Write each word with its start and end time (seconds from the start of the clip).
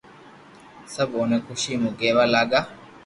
سب 0.93 1.09
اوني 1.17 1.37
خوݾي 1.45 1.73
مون 1.81 1.93
ڪيوا 1.99 2.23
لاگا 2.33 2.61